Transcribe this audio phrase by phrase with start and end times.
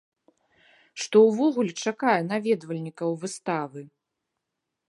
[1.03, 3.81] Што ўвогуле чакае наведвальнікаў выставы?